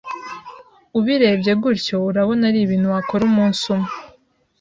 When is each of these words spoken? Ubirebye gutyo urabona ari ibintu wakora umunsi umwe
Ubirebye 0.99 1.51
gutyo 1.61 1.95
urabona 2.09 2.43
ari 2.49 2.59
ibintu 2.65 2.87
wakora 2.93 3.23
umunsi 3.29 3.63
umwe 3.73 3.91